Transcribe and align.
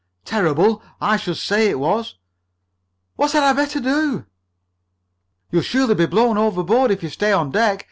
"Terrible! 0.25 0.81
I 0.99 1.15
should 1.15 1.37
say 1.37 1.69
it 1.69 1.77
was!" 1.77 2.15
"What 3.17 3.33
had 3.33 3.43
I 3.43 3.53
better 3.53 3.79
do?" 3.79 4.25
"You'll 5.51 5.61
surely 5.61 5.93
be 5.93 6.07
blown 6.07 6.39
overboard 6.39 6.89
if 6.89 7.03
you 7.03 7.09
stay 7.09 7.31
on 7.31 7.51
deck. 7.51 7.79